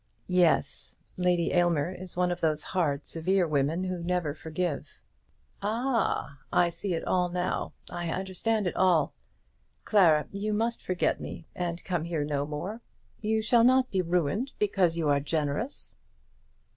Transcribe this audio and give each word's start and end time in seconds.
"Yes. 0.25 0.97
Lady 1.15 1.53
Aylmer 1.53 1.91
is 1.93 2.17
one 2.17 2.31
of 2.31 2.41
those 2.41 2.63
hard, 2.73 3.05
severe 3.05 3.47
women 3.47 3.83
who 3.83 3.99
never 4.03 4.33
forgive." 4.33 4.97
"Ah, 5.61 6.39
I 6.51 6.69
see 6.69 6.95
it 6.95 7.05
all 7.05 7.29
now. 7.29 7.73
I 7.91 8.09
understand 8.09 8.65
it 8.65 8.75
all. 8.75 9.13
Clara, 9.85 10.25
you 10.31 10.53
must 10.53 10.81
forget 10.81 11.21
me, 11.21 11.45
and 11.53 11.83
come 11.83 12.05
here 12.05 12.23
no 12.23 12.47
more. 12.47 12.81
You 13.19 13.43
shall 13.43 13.63
not 13.63 13.91
be 13.91 14.01
ruined 14.01 14.53
because 14.57 14.97
you 14.97 15.07
are 15.07 15.19
generous." 15.19 15.95